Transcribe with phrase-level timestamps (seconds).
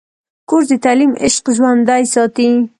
[0.49, 2.49] کورس د تعلیم عشق ژوندی ساتي.